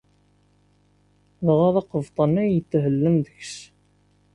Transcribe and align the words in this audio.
Dɣa 1.45 1.69
d 1.75 1.75
aqebṭan 1.81 2.33
ay 2.43 2.51
yethellan 2.53 3.15
deg-s. 3.25 3.55